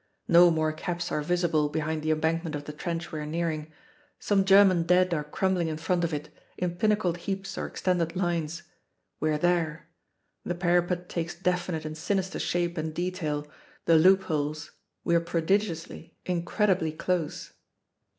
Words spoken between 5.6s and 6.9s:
in front of it, in